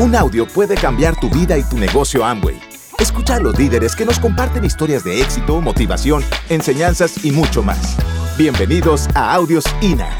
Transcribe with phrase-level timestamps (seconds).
[0.00, 2.56] Un audio puede cambiar tu vida y tu negocio Amway.
[3.00, 7.96] Escucha a los líderes que nos comparten historias de éxito, motivación, enseñanzas y mucho más.
[8.38, 10.16] Bienvenidos a Audios INA.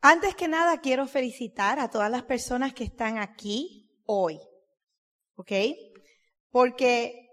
[0.00, 4.38] Antes que nada, quiero felicitar a todas las personas que están aquí hoy.
[5.34, 5.50] ¿Ok?
[6.52, 7.28] Porque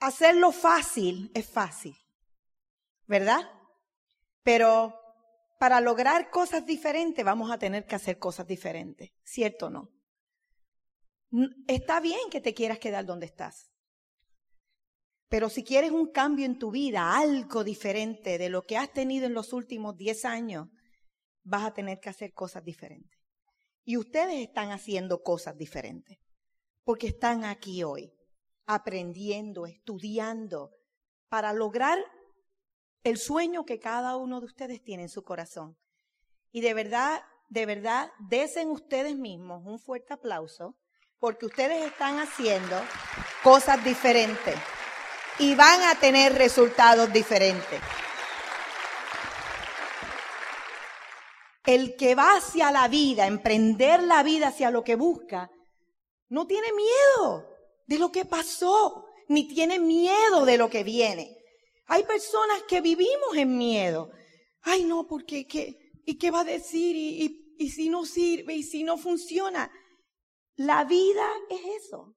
[0.00, 1.96] hacerlo fácil es fácil.
[3.06, 3.42] ¿Verdad?
[4.50, 5.00] Pero
[5.60, 9.92] para lograr cosas diferentes vamos a tener que hacer cosas diferentes, ¿cierto o no?
[11.68, 13.70] Está bien que te quieras quedar donde estás.
[15.28, 19.26] Pero si quieres un cambio en tu vida, algo diferente de lo que has tenido
[19.26, 20.66] en los últimos 10 años,
[21.44, 23.20] vas a tener que hacer cosas diferentes.
[23.84, 26.18] Y ustedes están haciendo cosas diferentes,
[26.82, 28.12] porque están aquí hoy,
[28.66, 30.72] aprendiendo, estudiando,
[31.28, 32.00] para lograr
[33.04, 35.76] el sueño que cada uno de ustedes tiene en su corazón.
[36.52, 40.76] Y de verdad, de verdad, desen ustedes mismos un fuerte aplauso
[41.18, 42.80] porque ustedes están haciendo
[43.42, 44.56] cosas diferentes
[45.38, 47.80] y van a tener resultados diferentes.
[51.64, 55.50] El que va hacia la vida, emprender la vida hacia lo que busca,
[56.28, 57.46] no tiene miedo
[57.86, 61.39] de lo que pasó, ni tiene miedo de lo que viene.
[61.92, 64.12] Hay personas que vivimos en miedo.
[64.62, 66.94] Ay, no, porque qué, ¿y qué va a decir?
[66.94, 68.54] ¿Y, y si no sirve?
[68.54, 69.72] ¿Y si no funciona?
[70.54, 72.14] La vida es eso.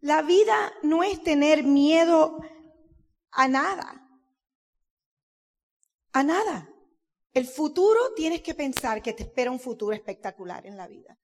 [0.00, 2.40] La vida no es tener miedo
[3.30, 4.10] a nada.
[6.12, 6.68] A nada.
[7.32, 11.16] El futuro tienes que pensar que te espera un futuro espectacular en la vida.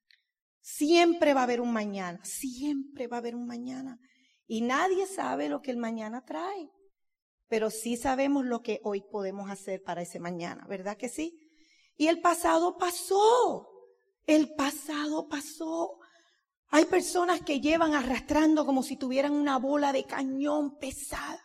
[0.61, 3.99] Siempre va a haber un mañana, siempre va a haber un mañana.
[4.47, 6.71] Y nadie sabe lo que el mañana trae
[7.53, 11.39] pero sí sabemos lo que hoy podemos hacer para ese mañana, ¿verdad que sí?
[11.95, 13.69] Y el pasado pasó,
[14.25, 15.99] el pasado pasó.
[16.69, 21.43] Hay personas que llevan arrastrando como si tuvieran una bola de cañón pesada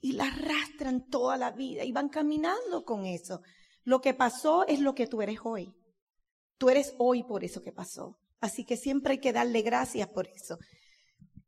[0.00, 3.40] y la arrastran toda la vida y van caminando con eso.
[3.84, 5.72] Lo que pasó es lo que tú eres hoy.
[6.58, 8.18] Tú eres hoy por eso que pasó.
[8.40, 10.58] Así que siempre hay que darle gracias por eso.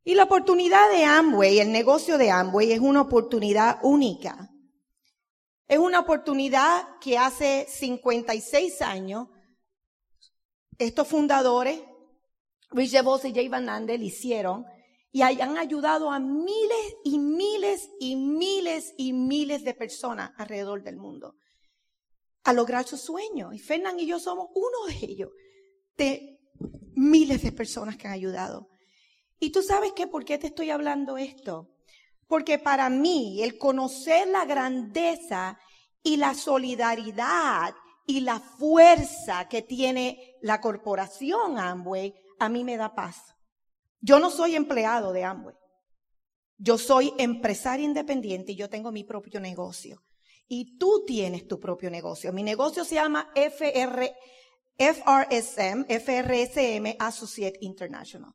[0.09, 4.49] Y la oportunidad de Amway, el negocio de Amway, es una oportunidad única.
[5.67, 9.27] Es una oportunidad que hace 56 años
[10.79, 11.81] estos fundadores,
[12.71, 14.65] Rich DeVos y Jay Van Andel, hicieron
[15.11, 20.99] y han ayudado a miles y miles y miles y miles de personas alrededor del
[20.99, 21.35] mundo
[22.45, 23.53] a lograr sus sueños.
[23.57, 25.31] Y Fernán y yo somos uno de ellos,
[25.97, 26.39] de
[26.95, 28.69] miles de personas que han ayudado.
[29.39, 31.69] Y tú sabes qué, ¿por qué te estoy hablando esto?
[32.27, 35.59] Porque para mí el conocer la grandeza
[36.03, 37.75] y la solidaridad
[38.07, 43.35] y la fuerza que tiene la corporación Amway, a mí me da paz.
[44.01, 45.55] Yo no soy empleado de Amway.
[46.59, 50.03] Yo soy empresaria independiente y yo tengo mi propio negocio.
[50.49, 52.33] Y tú tienes tu propio negocio.
[52.33, 54.15] Mi negocio se llama FR,
[54.79, 58.33] FRSM, FRSM Associate International.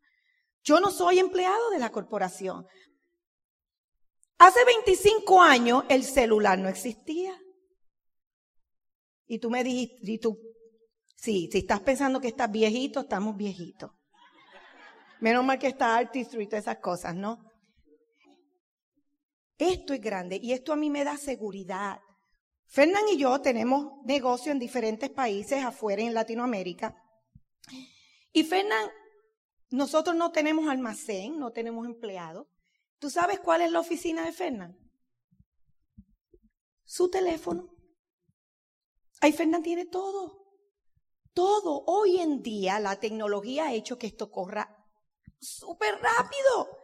[0.64, 2.68] Yo no soy empleado de la corporación.
[4.38, 7.40] Hace 25 años el celular no existía.
[9.28, 10.38] Y tú me dijiste, y tú,
[11.16, 13.92] sí, si estás pensando que estás viejito, estamos viejitos.
[15.20, 17.52] Menos mal que está artistry y todas esas cosas, ¿no?
[19.58, 22.00] Esto es grande y esto a mí me da seguridad.
[22.66, 26.96] Fernán y yo tenemos negocio en diferentes países afuera en Latinoamérica.
[28.34, 28.90] Y Fernán
[29.72, 32.48] nosotros no tenemos almacén, no tenemos empleados.
[33.00, 34.78] ¿Tú sabes cuál es la oficina de Fernán?
[36.84, 37.70] Su teléfono.
[39.22, 40.46] Ahí Fernán tiene todo.
[41.34, 41.84] Todo.
[41.88, 44.78] Hoy en día la tecnología ha hecho que esto corra
[45.40, 46.78] súper rápido.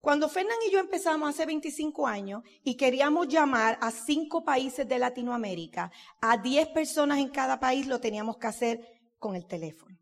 [0.00, 4.98] Cuando Fernán y yo empezamos hace 25 años y queríamos llamar a cinco países de
[4.98, 5.90] Latinoamérica,
[6.20, 10.01] a 10 personas en cada país lo teníamos que hacer con el teléfono.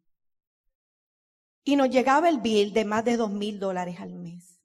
[1.64, 4.60] Y nos llegaba el bill de más de dos mil dólares al mes.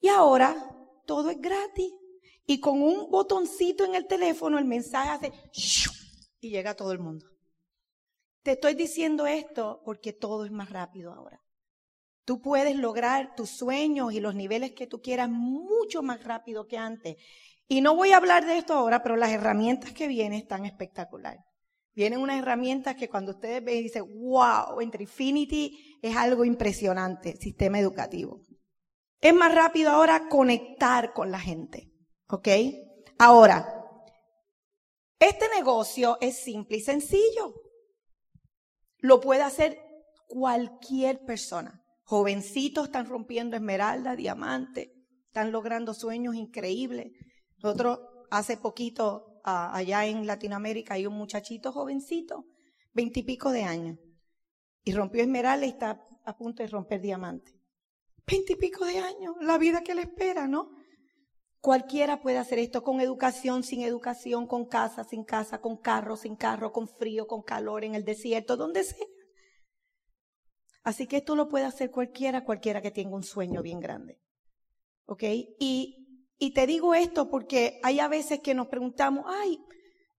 [0.00, 0.54] Y ahora
[1.06, 1.92] todo es gratis.
[2.44, 5.32] Y con un botoncito en el teléfono el mensaje hace
[6.40, 7.26] y llega a todo el mundo.
[8.42, 11.40] Te estoy diciendo esto porque todo es más rápido ahora.
[12.24, 16.76] Tú puedes lograr tus sueños y los niveles que tú quieras mucho más rápido que
[16.76, 17.16] antes.
[17.68, 21.44] Y no voy a hablar de esto ahora, pero las herramientas que vienen están espectaculares.
[21.94, 27.78] Vienen unas herramientas que cuando ustedes ven dicen, wow, entre Infinity es algo impresionante, sistema
[27.78, 28.40] educativo.
[29.20, 31.92] Es más rápido ahora conectar con la gente,
[32.28, 32.48] ¿ok?
[33.18, 33.78] Ahora,
[35.20, 37.54] Este negocio es simple y sencillo.
[38.98, 39.78] Lo puede hacer
[40.26, 41.80] cualquier persona.
[42.02, 44.92] Jovencitos están rompiendo esmeralda, diamante,
[45.26, 47.12] están logrando sueños increíbles.
[47.62, 48.00] Nosotros
[48.32, 52.46] hace poquito allá en Latinoamérica hay un muchachito jovencito,
[52.92, 53.98] veintipico de años,
[54.84, 57.52] y rompió esmeralda y está a punto de romper diamante.
[58.26, 60.70] Veintipico de años, la vida que le espera, ¿no?
[61.60, 66.34] Cualquiera puede hacer esto con educación, sin educación, con casa, sin casa, con carro, sin
[66.34, 69.06] carro, con frío, con calor, en el desierto, donde sea.
[70.82, 74.20] Así que esto lo puede hacer cualquiera, cualquiera que tenga un sueño bien grande.
[75.06, 75.22] ¿Ok?
[75.60, 76.01] Y,
[76.38, 79.64] y te digo esto porque hay a veces que nos preguntamos, ay,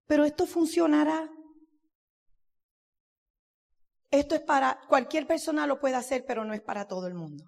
[0.06, 1.30] pero esto funcionará.
[4.10, 7.44] Esto es para, cualquier persona lo puede hacer, pero no es para todo el mundo.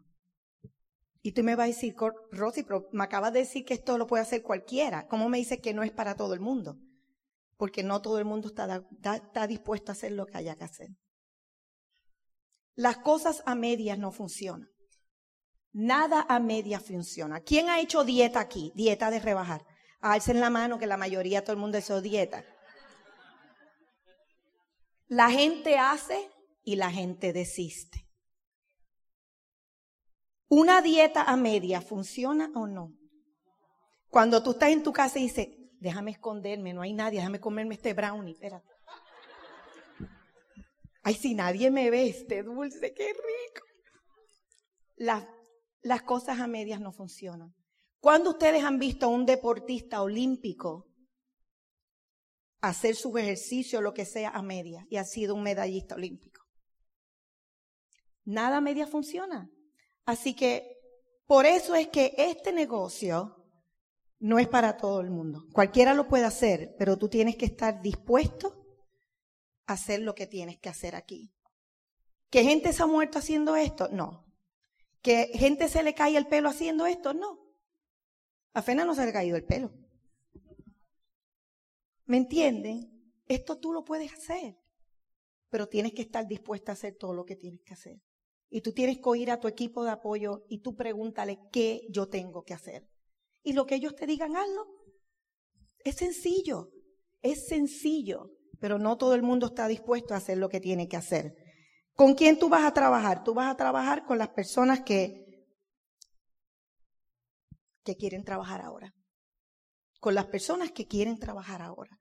[1.23, 1.95] Y tú me vas a decir,
[2.31, 5.07] Rosy, pero me acabas de decir que esto lo puede hacer cualquiera.
[5.09, 6.79] ¿Cómo me dices que no es para todo el mundo?
[7.57, 8.85] Porque no todo el mundo está,
[9.15, 10.89] está dispuesto a hacer lo que haya que hacer.
[12.75, 14.69] Las cosas a medias no funcionan.
[15.79, 17.41] Nada a medias funciona.
[17.41, 18.73] ¿Quién ha hecho dieta aquí?
[18.75, 19.63] Dieta de rebajar.
[20.01, 22.47] Alcen la mano que la mayoría, todo el mundo hizo dieta.
[25.07, 26.31] La gente hace
[26.65, 28.09] y la gente desiste.
[30.49, 32.95] ¿Una dieta a media funciona o no?
[34.09, 35.49] Cuando tú estás en tu casa y dices,
[35.79, 38.73] déjame esconderme, no hay nadie, déjame comerme este brownie, espérate.
[41.03, 43.67] Ay, si nadie me ve, este dulce, qué rico.
[44.97, 45.36] Las,
[45.87, 47.55] las cosas a medias no funcionan.
[48.01, 50.89] ¿Cuándo ustedes han visto a un deportista olímpico
[52.61, 56.43] hacer su ejercicio, lo que sea, a medias y ha sido un medallista olímpico?
[58.25, 59.49] Nada a medias funciona.
[60.05, 60.77] Así que
[61.25, 63.45] por eso es que este negocio
[64.19, 65.45] no es para todo el mundo.
[65.53, 68.67] Cualquiera lo puede hacer, pero tú tienes que estar dispuesto
[69.67, 71.33] a hacer lo que tienes que hacer aquí.
[72.29, 73.89] ¿Que gente se ha muerto haciendo esto?
[73.93, 74.26] No.
[75.07, 77.15] ¿Que gente se le cae el pelo haciendo esto?
[77.15, 77.39] No.
[78.55, 79.73] A no se le ha caído el pelo.
[82.07, 83.15] ¿Me entienden?
[83.29, 84.59] Esto tú lo puedes hacer,
[85.49, 88.03] pero tienes que estar dispuesta a hacer todo lo que tienes que hacer.
[88.51, 92.09] Y tú tienes que oír a tu equipo de apoyo y tú pregúntale qué yo
[92.09, 92.89] tengo que hacer.
[93.45, 94.67] Y lo que ellos te digan, hazlo.
[95.85, 96.73] Es sencillo,
[97.23, 100.97] es sencillo, pero no todo el mundo está dispuesto a hacer lo que tiene que
[100.97, 101.46] hacer.
[101.97, 103.25] ¿Con quién tú vas a trabajar?
[103.25, 105.47] Tú vas a trabajar con las personas que,
[107.83, 108.95] que quieren trabajar ahora.
[109.99, 111.99] Con las personas que quieren trabajar ahora.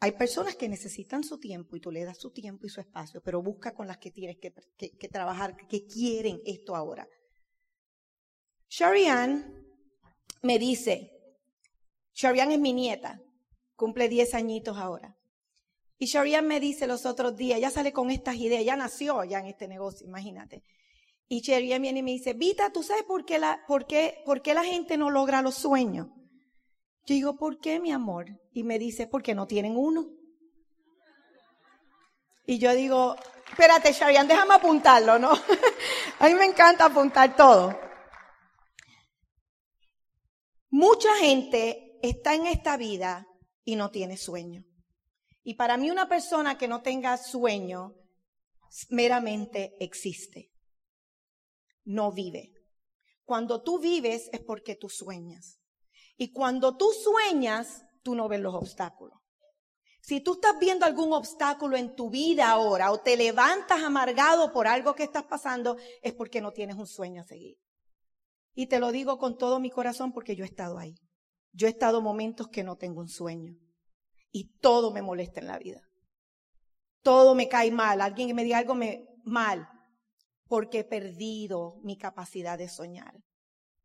[0.00, 3.20] Hay personas que necesitan su tiempo y tú le das su tiempo y su espacio,
[3.20, 7.06] pero busca con las que tienes que, trabajar, que quieren esto ahora.
[8.70, 9.66] Sharian
[10.42, 11.36] me dice,
[12.14, 13.20] Sharian es mi nieta,
[13.74, 15.17] cumple 10 añitos ahora.
[15.98, 19.40] Y Sharian me dice los otros días, ya sale con estas ideas, ya nació ya
[19.40, 20.62] en este negocio, imagínate.
[21.28, 24.40] Y Sharian viene y me dice, Vita, ¿tú sabes por qué la, por qué, por
[24.40, 26.06] qué la gente no logra los sueños?
[27.04, 28.26] Yo digo, ¿por qué, mi amor?
[28.52, 30.06] Y me dice, porque no tienen uno.
[32.46, 33.16] Y yo digo,
[33.50, 35.32] espérate, Sharian, déjame apuntarlo, ¿no?
[36.20, 37.78] A mí me encanta apuntar todo.
[40.70, 43.26] Mucha gente está en esta vida
[43.64, 44.64] y no tiene sueño.
[45.48, 47.94] Y para mí una persona que no tenga sueño
[48.90, 50.52] meramente existe.
[51.84, 52.52] No vive.
[53.24, 55.58] Cuando tú vives es porque tú sueñas.
[56.18, 59.18] Y cuando tú sueñas, tú no ves los obstáculos.
[60.02, 64.68] Si tú estás viendo algún obstáculo en tu vida ahora o te levantas amargado por
[64.68, 67.56] algo que estás pasando, es porque no tienes un sueño a seguir.
[68.52, 70.94] Y te lo digo con todo mi corazón porque yo he estado ahí.
[71.52, 73.56] Yo he estado momentos que no tengo un sueño.
[74.30, 75.80] Y todo me molesta en la vida.
[77.02, 78.00] Todo me cae mal.
[78.00, 78.76] Alguien que me diga algo
[79.24, 79.68] mal.
[80.46, 83.14] Porque he perdido mi capacidad de soñar.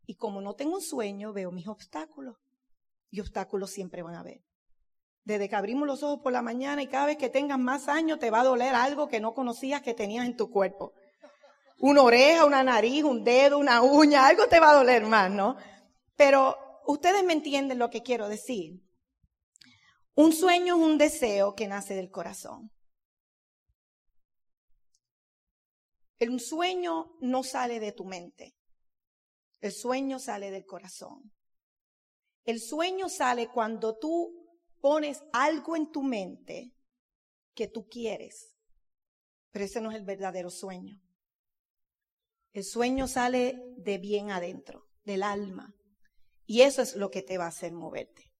[0.05, 2.37] Y como no tengo un sueño, veo mis obstáculos.
[3.09, 4.41] Y obstáculos siempre van a haber.
[5.23, 8.19] Desde que abrimos los ojos por la mañana y cada vez que tengas más años
[8.19, 10.93] te va a doler algo que no conocías que tenías en tu cuerpo.
[11.79, 15.55] Una oreja, una nariz, un dedo, una uña, algo te va a doler más, ¿no?
[16.17, 16.57] Pero
[16.87, 18.81] ustedes me entienden lo que quiero decir.
[20.15, 22.71] Un sueño es un deseo que nace del corazón.
[26.19, 28.55] El sueño no sale de tu mente.
[29.59, 31.31] El sueño sale del corazón.
[32.45, 34.43] El sueño sale cuando tú
[34.81, 36.73] pones algo en tu mente
[37.55, 38.55] que tú quieres,
[39.51, 41.01] pero ese no es el verdadero sueño.
[42.51, 45.73] El sueño sale de bien adentro, del alma,
[46.45, 48.32] y eso es lo que te va a hacer moverte.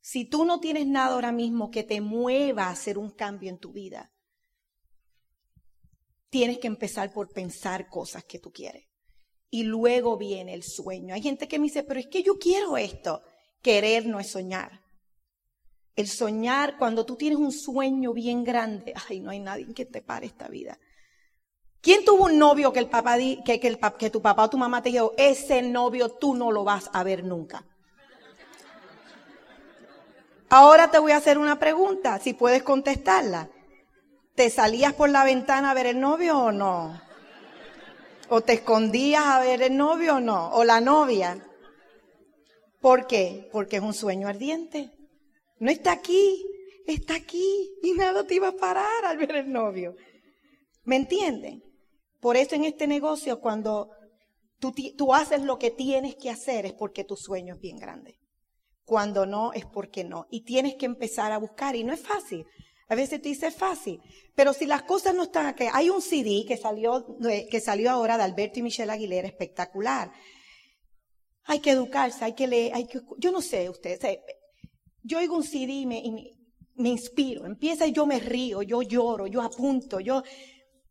[0.00, 3.58] Si tú no tienes nada ahora mismo que te mueva a hacer un cambio en
[3.58, 4.12] tu vida,
[6.30, 8.86] tienes que empezar por pensar cosas que tú quieres.
[9.50, 11.14] Y luego viene el sueño.
[11.14, 13.22] Hay gente que me dice, pero es que yo quiero esto.
[13.62, 14.82] Querer no es soñar.
[15.96, 20.02] El soñar, cuando tú tienes un sueño bien grande, ay, no hay nadie que te
[20.02, 20.78] pare esta vida.
[21.80, 24.58] ¿Quién tuvo un novio que, el papá que, que, el, que tu papá o tu
[24.58, 27.66] mamá te dijo, ese novio tú no lo vas a ver nunca?
[30.50, 33.50] Ahora te voy a hacer una pregunta, si puedes contestarla.
[34.34, 37.00] ¿Te salías por la ventana a ver el novio o no?
[38.30, 40.50] ¿O te escondías a ver el novio o no?
[40.52, 41.44] ¿O la novia?
[42.80, 43.48] ¿Por qué?
[43.52, 44.90] Porque es un sueño ardiente.
[45.58, 46.46] No está aquí,
[46.86, 49.96] está aquí y nada te iba a parar al ver el novio.
[50.84, 51.62] ¿Me entienden?
[52.20, 53.90] Por eso en este negocio, cuando
[54.58, 58.18] tú, tú, haces lo que tienes que hacer, es porque tu sueño es bien grande.
[58.88, 60.26] Cuando no, es porque no.
[60.30, 61.76] Y tienes que empezar a buscar.
[61.76, 62.46] Y no es fácil.
[62.88, 64.00] A veces te dice fácil.
[64.34, 67.18] Pero si las cosas no están aquí, hay un CD que salió,
[67.50, 70.10] que salió ahora de Alberto y Michelle Aguilera, espectacular.
[71.44, 74.00] Hay que educarse, hay que leer, hay que, yo no sé, ustedes,
[75.02, 76.34] yo oigo un CD y me, y
[76.76, 77.44] me inspiro.
[77.44, 80.22] Empieza y yo me río, yo lloro, yo apunto, yo,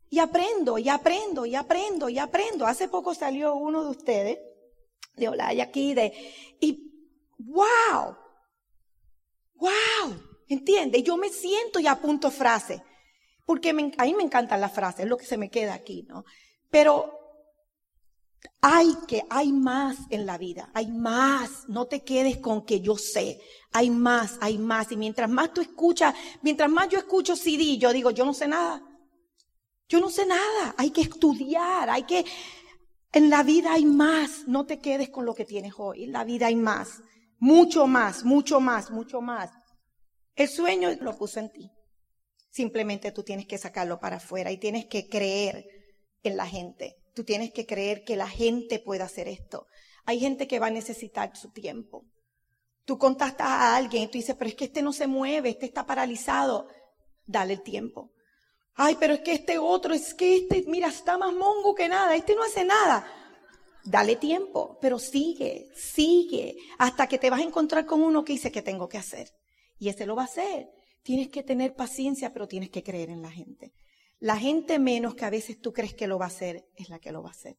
[0.08, 2.68] y aprendo, y aprendo, y aprendo, y aprendo.
[2.68, 4.38] Hace poco salió uno de ustedes,
[5.16, 6.14] de Olaya aquí, de,
[6.60, 6.88] y
[7.38, 8.16] wow,
[9.56, 11.04] wow, ¿entiende?
[11.04, 12.82] Yo me siento y apunto frases,
[13.46, 16.26] porque a mí me encantan las frases, es lo que se me queda aquí, ¿no?
[16.70, 17.14] Pero
[18.62, 21.68] hay que, hay más en la vida, hay más.
[21.68, 23.40] No te quedes con que yo sé.
[23.72, 24.92] Hay más, hay más.
[24.92, 28.48] Y mientras más tú escuchas, mientras más yo escucho CD, yo digo, yo no sé
[28.48, 28.84] nada.
[29.90, 32.26] Yo no sé nada, hay que estudiar, hay que...
[33.14, 36.26] En la vida hay más, no te quedes con lo que tienes hoy, en la
[36.26, 37.02] vida hay más,
[37.40, 39.52] mucho más, mucho más, mucho más.
[40.36, 41.72] El sueño lo puso en ti.
[42.50, 45.66] Simplemente tú tienes que sacarlo para afuera y tienes que creer
[46.24, 46.98] en la gente.
[47.14, 49.68] Tú tienes que creer que la gente puede hacer esto.
[50.06, 52.06] Hay gente que va a necesitar su tiempo.
[52.86, 55.66] Tú contactas a alguien y tú dices, pero es que este no se mueve, este
[55.66, 56.68] está paralizado.
[57.26, 58.12] Dale el tiempo.
[58.76, 62.16] Ay, pero es que este otro, es que este, mira, está más mongo que nada,
[62.16, 63.06] este no hace nada.
[63.90, 68.52] Dale tiempo, pero sigue, sigue, hasta que te vas a encontrar con uno que dice
[68.52, 69.30] que tengo que hacer.
[69.80, 70.68] Y ese lo va a hacer.
[71.04, 73.72] Tienes que tener paciencia, pero tienes que creer en la gente.
[74.20, 77.00] La gente menos que a veces tú crees que lo va a hacer, es la
[77.00, 77.56] que lo va a hacer.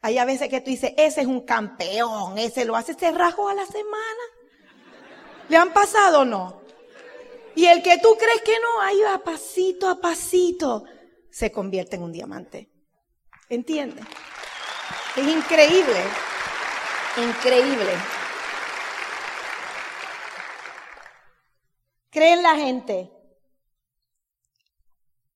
[0.00, 3.46] Hay a veces que tú dices, ese es un campeón, ese lo hace, se rajo
[3.46, 4.22] a la semana.
[5.50, 6.62] ¿Le han pasado o no?
[7.56, 10.84] Y el que tú crees que no, ahí va pasito a pasito,
[11.30, 12.70] se convierte en un diamante.
[13.50, 14.06] ¿Entiendes?
[15.16, 16.02] Es increíble,
[17.16, 17.90] increíble.
[22.10, 23.10] Creen la gente.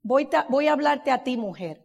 [0.03, 1.83] Voy, voy, a hablarte a ti, mujer.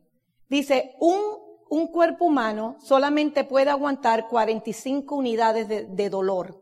[0.49, 1.21] Dice, un,
[1.69, 6.61] un, cuerpo humano solamente puede aguantar 45 unidades de, de dolor,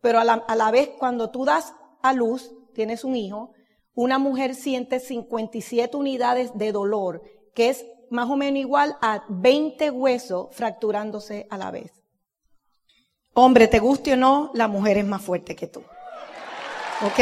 [0.00, 3.52] pero a la, a la, vez cuando tú das a luz, tienes un hijo,
[3.94, 7.22] una mujer siente 57 unidades de dolor,
[7.54, 11.92] que es más o menos igual a 20 huesos fracturándose a la vez.
[13.34, 15.82] Hombre, te guste o no, la mujer es más fuerte que tú.
[17.02, 17.20] ¿Ok?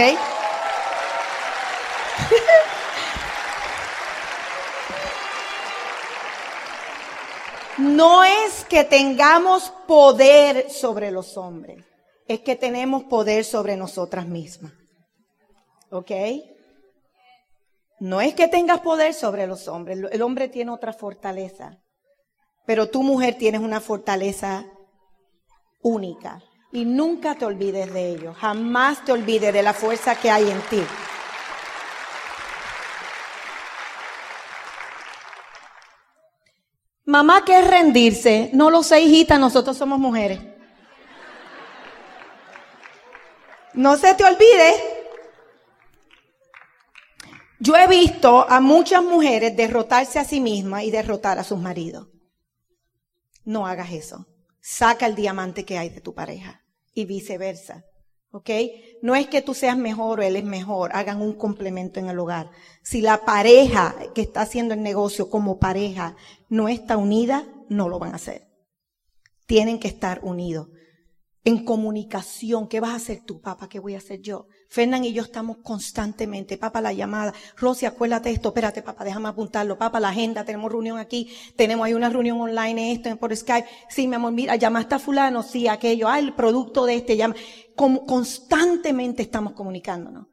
[7.78, 11.82] No es que tengamos poder sobre los hombres,
[12.28, 14.72] es que tenemos poder sobre nosotras mismas.
[15.90, 16.10] ¿Ok?
[18.02, 21.78] No es que tengas poder sobre los hombres, el hombre tiene otra fortaleza,
[22.66, 24.64] pero tu mujer tienes una fortaleza
[25.82, 26.42] única
[26.72, 30.60] y nunca te olvides de ello, jamás te olvides de la fuerza que hay en
[30.62, 30.82] ti.
[37.04, 38.50] Mamá, ¿qué es rendirse?
[38.52, 40.40] No lo sé, hijita, nosotros somos mujeres.
[43.74, 44.91] No se te olvide
[47.62, 52.08] yo he visto a muchas mujeres derrotarse a sí mismas y derrotar a sus maridos.
[53.44, 54.26] No hagas eso.
[54.60, 57.84] Saca el diamante que hay de tu pareja y viceversa.
[58.32, 58.50] ¿Ok?
[59.00, 62.18] No es que tú seas mejor o él es mejor, hagan un complemento en el
[62.18, 62.50] hogar.
[62.82, 66.16] Si la pareja que está haciendo el negocio como pareja
[66.48, 68.48] no está unida, no lo van a hacer.
[69.46, 70.66] Tienen que estar unidos.
[71.44, 72.68] En comunicación.
[72.68, 73.68] ¿Qué vas a hacer tú, papá?
[73.68, 74.46] ¿Qué voy a hacer yo?
[74.68, 77.34] Fernán y yo estamos constantemente, papá, la llamada.
[77.56, 79.76] Rosy, acuérdate esto, espérate, papá, déjame apuntarlo.
[79.76, 83.68] Papá, la agenda, tenemos reunión aquí, tenemos ahí una reunión online, esto, por Skype.
[83.88, 87.34] Sí, mi amor, mira, llamaste a fulano, sí, aquello, ah, el producto de este, llama.
[87.74, 90.26] Como constantemente estamos comunicándonos.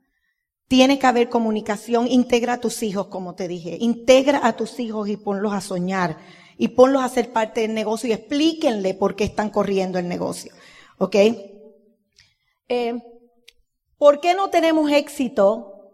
[0.68, 3.78] Tiene que haber comunicación, integra a tus hijos, como te dije.
[3.80, 6.18] Integra a tus hijos y ponlos a soñar.
[6.60, 10.54] Y ponlos a ser parte del negocio y explíquenle por qué están corriendo el negocio.
[11.00, 11.16] ¿Ok?
[12.68, 12.94] Eh,
[13.98, 15.94] ¿Por qué no tenemos éxito,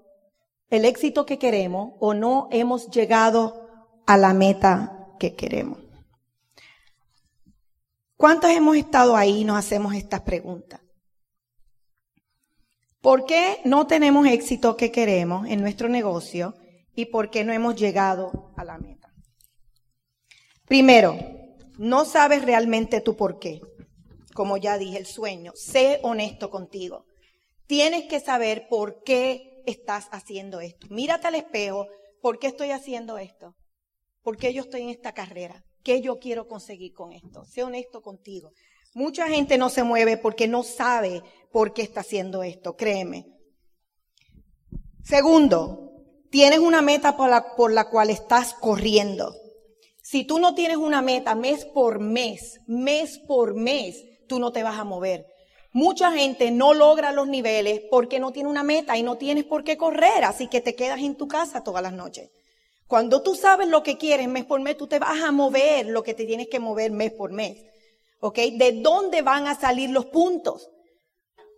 [0.70, 3.70] el éxito que queremos, o no hemos llegado
[4.08, 5.80] a la meta que queremos?
[8.18, 10.82] ¿Cuántos hemos estado ahí y nos hacemos estas preguntas?
[13.00, 16.56] ¿Por qué no tenemos éxito que queremos en nuestro negocio
[16.96, 19.14] y por qué no hemos llegado a la meta?
[20.66, 21.16] Primero,
[21.78, 23.62] no sabes realmente tu por qué
[24.36, 25.54] como ya dije, el sueño.
[25.56, 27.06] Sé honesto contigo.
[27.68, 30.88] Tienes que saber por qué estás haciendo esto.
[30.90, 31.88] Mírate al espejo.
[32.22, 33.56] ¿Por qué estoy haciendo esto?
[34.22, 35.64] ¿Por qué yo estoy en esta carrera?
[35.84, 37.46] ¿Qué yo quiero conseguir con esto?
[37.46, 38.52] Sé honesto contigo.
[38.94, 41.24] Mucha gente no se mueve porque no sabe
[41.54, 43.26] por qué está haciendo esto, créeme.
[45.02, 45.94] Segundo,
[46.30, 49.34] tienes una meta por la, por la cual estás corriendo.
[50.04, 54.64] Si tú no tienes una meta mes por mes, mes por mes, tú no te
[54.64, 55.26] vas a mover.
[55.72, 59.64] Mucha gente no logra los niveles porque no tiene una meta y no tienes por
[59.64, 62.30] qué correr, así que te quedas en tu casa todas las noches.
[62.88, 66.04] Cuando tú sabes lo que quieres mes por mes, tú te vas a mover lo
[66.04, 67.58] que te tienes que mover mes por mes.
[68.22, 68.38] ¿Ok?
[68.54, 70.70] ¿De dónde van a salir los puntos?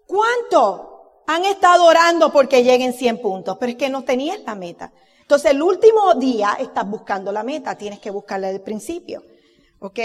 [0.07, 3.57] ¿Cuánto han estado orando porque lleguen 100 puntos?
[3.59, 4.91] Pero es que no tenías la meta.
[5.21, 9.23] Entonces el último día estás buscando la meta, tienes que buscarla del principio.
[9.79, 9.99] ¿Ok?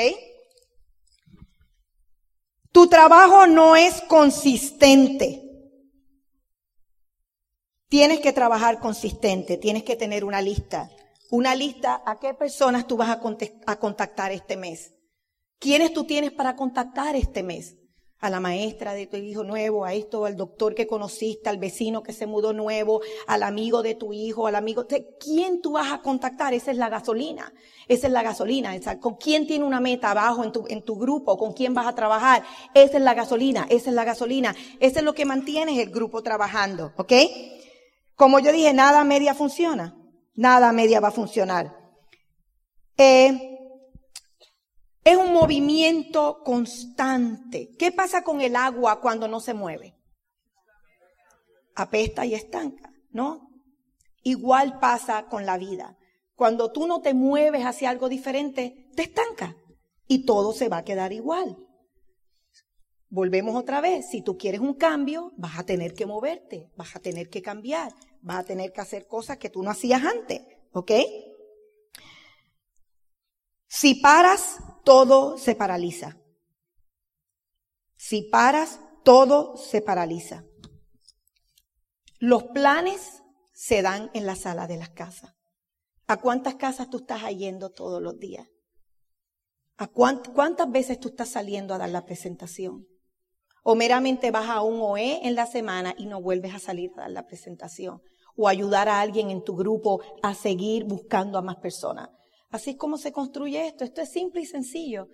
[2.72, 5.42] Tu trabajo no es consistente.
[7.88, 10.90] Tienes que trabajar consistente, tienes que tener una lista.
[11.30, 14.94] Una lista a qué personas tú vas a, contactar este mes.
[15.58, 17.76] ¿Quiénes tú tienes para contactar este mes?
[18.22, 22.04] A la maestra de tu hijo nuevo, a esto, al doctor que conociste, al vecino
[22.04, 24.87] que se mudó nuevo, al amigo de tu hijo, al amigo.
[25.18, 26.54] ¿Quién tú vas a contactar?
[26.54, 27.52] Esa es la gasolina.
[27.88, 28.72] Esa es la gasolina.
[29.00, 31.37] ¿Con quién tiene una meta abajo en tu, en tu grupo?
[31.37, 32.44] ¿Con quién vas a trabajar?
[32.74, 33.66] Esa es la gasolina.
[33.68, 34.54] Esa es la gasolina.
[34.78, 36.92] Esa es lo que mantienes el grupo trabajando.
[36.96, 37.12] ¿Ok?
[38.14, 39.96] Como yo dije, nada media funciona.
[40.37, 41.76] Nada media va a funcionar.
[42.96, 43.51] Eh,
[45.04, 47.70] es un movimiento constante.
[47.78, 49.96] ¿Qué pasa con el agua cuando no se mueve?
[51.74, 53.48] Apesta y estanca, ¿no?
[54.22, 55.96] Igual pasa con la vida.
[56.34, 59.56] Cuando tú no te mueves hacia algo diferente, te estanca
[60.06, 61.56] y todo se va a quedar igual.
[63.08, 67.00] Volvemos otra vez, si tú quieres un cambio, vas a tener que moverte, vas a
[67.00, 70.40] tener que cambiar, vas a tener que hacer cosas que tú no hacías antes,
[70.72, 70.92] ¿ok?
[73.66, 76.18] Si paras, todo se paraliza.
[77.97, 80.45] Si paras, todo se paraliza.
[82.18, 85.35] Los planes se dan en la sala de las casas.
[86.07, 88.49] ¿A cuántas casas tú estás yendo todos los días?
[89.77, 92.87] ¿A cuántas veces tú estás saliendo a dar la presentación?
[93.64, 97.03] O meramente vas a un OE en la semana y no vuelves a salir a
[97.03, 98.03] dar la presentación.
[98.37, 102.09] O ayudar a alguien en tu grupo a seguir buscando a más personas.
[102.52, 103.82] Así es como se construye esto.
[103.82, 105.08] Esto es simple y sencillo,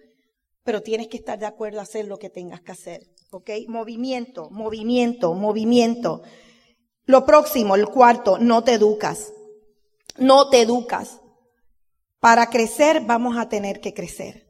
[0.64, 3.06] pero tienes que estar de acuerdo a hacer lo que tengas que hacer.
[3.30, 3.50] ¿Ok?
[3.68, 6.22] Movimiento, movimiento, movimiento.
[7.06, 9.32] Lo próximo, el cuarto, no te educas.
[10.18, 11.20] No te educas.
[12.18, 14.48] Para crecer vamos a tener que crecer.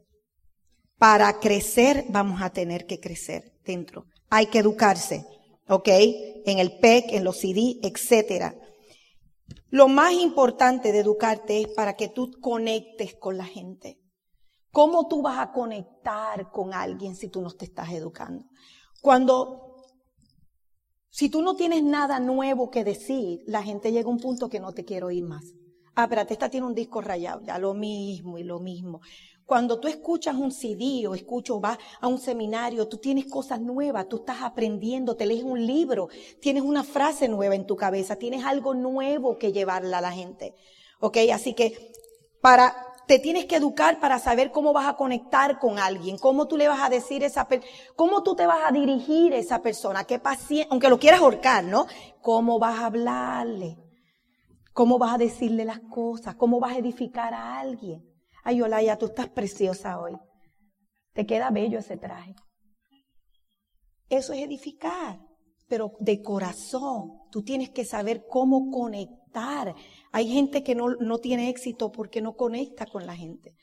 [0.97, 4.07] Para crecer vamos a tener que crecer dentro.
[4.31, 5.25] Hay que educarse,
[5.67, 5.87] ¿ok?
[6.45, 8.55] En el PEC, en los CD, etcétera.
[9.69, 13.99] Lo más importante de educarte es para que tú conectes con la gente.
[14.71, 18.45] ¿Cómo tú vas a conectar con alguien si tú no te estás educando?
[19.01, 19.85] Cuando,
[21.09, 24.59] si tú no tienes nada nuevo que decir, la gente llega a un punto que
[24.59, 25.43] no te quiero oír más.
[25.95, 29.01] Ah, espérate, esta tiene un disco rayado, ya lo mismo y lo mismo.
[29.49, 34.07] Cuando tú escuchas un CD o escucho, vas a un seminario, tú tienes cosas nuevas,
[34.07, 36.07] tú estás aprendiendo, te lees un libro,
[36.39, 40.53] tienes una frase nueva en tu cabeza, tienes algo nuevo que llevarle a la gente.
[40.99, 41.17] ¿Ok?
[41.33, 41.91] Así que
[42.43, 42.75] para,
[43.07, 46.67] te tienes que educar para saber cómo vas a conectar con alguien, cómo tú le
[46.67, 47.47] vas a decir esa
[47.95, 51.63] cómo tú te vas a dirigir a esa persona, qué paciente, aunque lo quieras ahorcar,
[51.63, 51.87] ¿no?
[52.21, 53.79] ¿Cómo vas a hablarle?
[54.73, 56.35] ¿Cómo vas a decirle las cosas?
[56.35, 58.08] ¿Cómo vas a edificar a alguien?
[58.43, 60.17] Ay, Olaya, tú estás preciosa hoy.
[61.13, 62.35] Te queda bello ese traje.
[64.09, 65.19] Eso es edificar,
[65.67, 67.19] pero de corazón.
[67.31, 69.75] Tú tienes que saber cómo conectar.
[70.11, 73.55] Hay gente que no, no tiene éxito porque no conecta con la gente.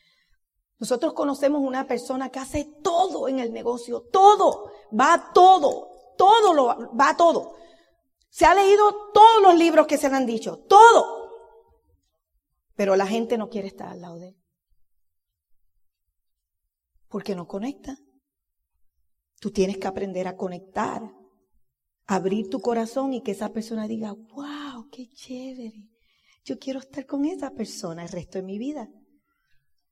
[0.78, 6.66] Nosotros conocemos una persona que hace todo en el negocio, todo, va todo, todo lo
[6.94, 7.54] va todo.
[8.28, 11.30] Se ha leído todos los libros que se le han dicho, todo.
[12.74, 14.36] Pero la gente no quiere estar al lado de él.
[17.16, 17.96] Porque no conecta.
[19.40, 21.00] Tú tienes que aprender a conectar,
[22.04, 25.88] abrir tu corazón y que esa persona diga, wow, qué chévere.
[26.44, 28.90] Yo quiero estar con esa persona el resto de mi vida.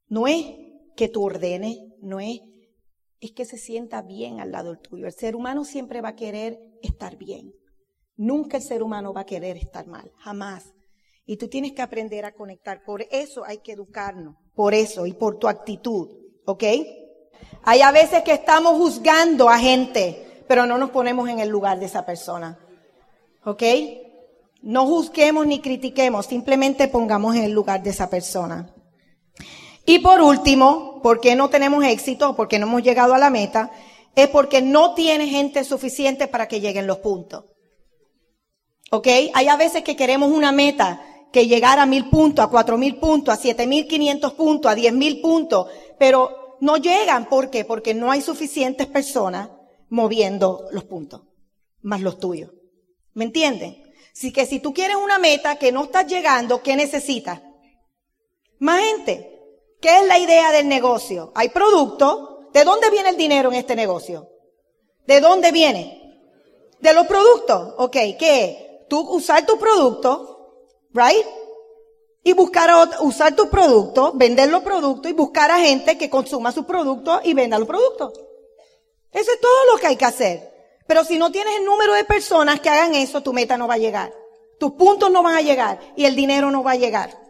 [0.06, 0.44] No es
[0.96, 2.40] que tú ordenes, no es,
[3.20, 5.06] es que se sienta bien al lado tuyo.
[5.06, 7.54] El ser humano siempre va a querer estar bien.
[8.16, 10.74] Nunca el ser humano va a querer estar mal, jamás.
[11.24, 12.84] Y tú tienes que aprender a conectar.
[12.84, 16.10] Por eso hay que educarnos, por eso y por tu actitud,
[16.44, 16.64] ¿ok?
[17.62, 21.78] Hay a veces que estamos juzgando a gente, pero no nos ponemos en el lugar
[21.78, 22.58] de esa persona,
[23.44, 23.62] ¿ok?
[24.62, 28.74] No juzguemos ni critiquemos, simplemente pongamos en el lugar de esa persona.
[29.86, 32.34] Y por último, ¿por qué no tenemos éxito?
[32.34, 33.70] ¿Por qué no hemos llegado a la meta?
[34.14, 37.44] Es porque no tiene gente suficiente para que lleguen los puntos.
[38.90, 39.08] ¿Ok?
[39.34, 42.96] Hay a veces que queremos una meta que llegar a mil puntos, a cuatro mil
[42.96, 45.66] puntos, a siete mil quinientos puntos, a diez mil puntos,
[45.98, 47.28] pero no llegan.
[47.28, 47.64] ¿Por qué?
[47.64, 49.50] Porque no hay suficientes personas
[49.88, 51.22] moviendo los puntos,
[51.82, 52.50] más los tuyos.
[53.12, 53.82] ¿Me entienden?
[54.14, 57.42] Así que si tú quieres una meta que no estás llegando, ¿qué necesitas?
[58.58, 59.30] Más gente.
[59.80, 61.32] ¿Qué es la idea del negocio?
[61.34, 62.52] Hay productos.
[62.52, 64.30] ¿De dónde viene el dinero en este negocio?
[65.06, 66.00] ¿De dónde viene?
[66.80, 67.74] De los productos.
[67.78, 68.86] Ok, ¿qué?
[68.88, 71.26] Tú usar tu producto, right?
[72.24, 72.70] Y buscar
[73.02, 77.34] usar tu producto, vender los productos y buscar a gente que consuma sus productos y
[77.34, 78.14] venda los productos.
[79.12, 80.54] Eso es todo lo que hay que hacer.
[80.86, 83.74] Pero si no tienes el número de personas que hagan eso, tu meta no va
[83.74, 84.12] a llegar.
[84.58, 87.24] Tus puntos no van a llegar y el dinero no va a llegar.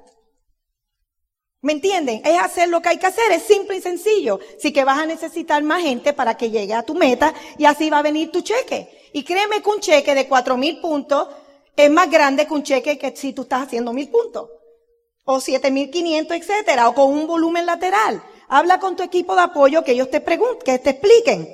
[1.60, 2.20] ¿Me entienden?
[2.24, 4.38] Es hacer lo que hay que hacer, es simple y sencillo.
[4.58, 7.88] Sí que vas a necesitar más gente para que llegue a tu meta y así
[7.90, 9.10] va a venir tu cheque.
[9.14, 11.28] Y créeme que un cheque de cuatro mil puntos
[11.74, 14.50] es más grande que un cheque que si tú estás haciendo mil puntos.
[15.24, 18.22] O siete mil quinientos, etcétera, o con un volumen lateral.
[18.48, 21.48] Habla con tu equipo de apoyo que ellos te pregunten, que te expliquen.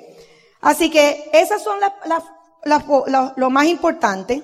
[0.59, 2.23] Así que esas son las,
[3.37, 4.43] lo más importante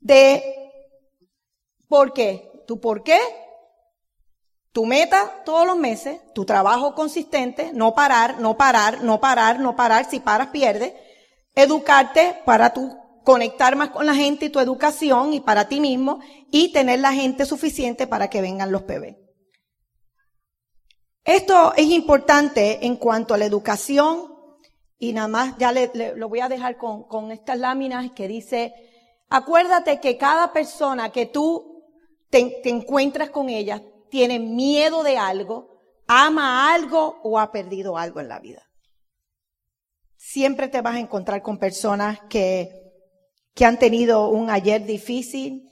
[0.00, 0.42] de
[1.88, 2.50] por qué.
[2.66, 3.18] ¿Tu por qué?
[4.72, 9.74] Tu meta todos los meses, tu trabajo consistente, no parar, no parar, no parar, no
[9.74, 10.94] parar, si paras pierdes.
[11.56, 16.20] Educarte para tu conectar más con la gente y tu educación y para ti mismo
[16.50, 19.16] y tener la gente suficiente para que vengan los PB.
[21.24, 24.34] Esto es importante en cuanto a la educación
[24.98, 28.74] y nada más ya lo voy a dejar con, con estas láminas que dice,
[29.28, 31.84] acuérdate que cada persona que tú
[32.30, 38.20] te, te encuentras con ella tiene miedo de algo, ama algo o ha perdido algo
[38.20, 38.62] en la vida.
[40.16, 42.79] Siempre te vas a encontrar con personas que,
[43.54, 45.70] que han tenido un ayer difícil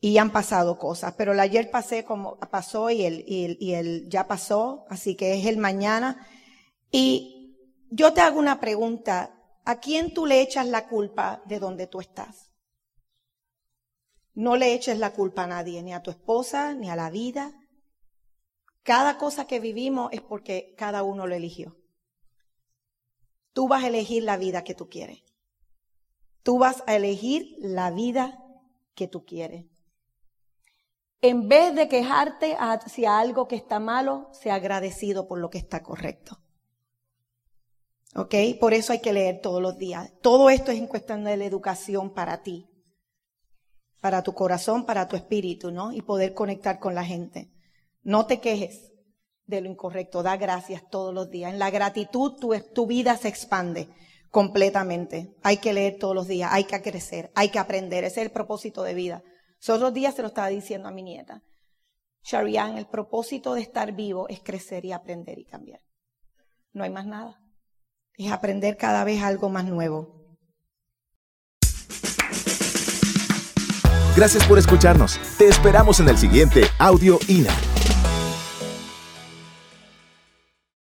[0.00, 3.72] y han pasado cosas, pero el ayer pasé como pasó y el, y el, y
[3.74, 6.26] el ya pasó, así que es el mañana.
[6.90, 7.56] Y
[7.90, 9.34] yo te hago una pregunta,
[9.64, 12.52] ¿a quién tú le echas la culpa de donde tú estás?
[14.34, 17.52] No le eches la culpa a nadie, ni a tu esposa, ni a la vida.
[18.84, 21.76] Cada cosa que vivimos es porque cada uno lo eligió.
[23.52, 25.27] Tú vas a elegir la vida que tú quieres.
[26.48, 28.42] Tú vas a elegir la vida
[28.94, 29.66] que tú quieres.
[31.20, 35.82] En vez de quejarte hacia algo que está malo, sea agradecido por lo que está
[35.82, 36.38] correcto.
[38.14, 38.34] ¿Ok?
[38.58, 40.10] Por eso hay que leer todos los días.
[40.22, 42.66] Todo esto es en cuestión de la educación para ti
[44.00, 45.92] para tu corazón, para tu espíritu, ¿no?
[45.92, 47.50] Y poder conectar con la gente.
[48.02, 48.90] No te quejes
[49.44, 51.52] de lo incorrecto, da gracias todos los días.
[51.52, 53.90] En la gratitud tu, tu vida se expande
[54.30, 55.34] completamente.
[55.42, 58.04] Hay que leer todos los días, hay que crecer, hay que aprender.
[58.04, 59.22] Ese es el propósito de vida.
[59.60, 61.42] Esos dos días se lo estaba diciendo a mi nieta.
[62.22, 65.80] Sharian, el propósito de estar vivo es crecer y aprender y cambiar.
[66.72, 67.40] No hay más nada.
[68.14, 70.18] Es aprender cada vez algo más nuevo.
[74.16, 75.20] Gracias por escucharnos.
[75.38, 77.54] Te esperamos en el siguiente Audio INA.